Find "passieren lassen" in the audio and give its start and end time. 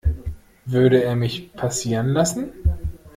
1.53-2.49